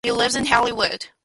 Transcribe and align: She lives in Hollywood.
She 0.03 0.11
lives 0.11 0.35
in 0.35 0.47
Hollywood. 0.47 1.09